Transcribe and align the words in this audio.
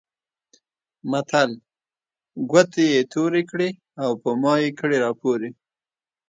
متل؛ 1.11 1.49
ګوتې 2.51 2.85
يې 2.93 3.01
تورې 3.11 3.43
کړې 3.49 3.69
او 4.03 4.11
په 4.21 4.29
مايې 4.41 4.69
کړې 4.79 4.97
راپورې. 5.05 5.49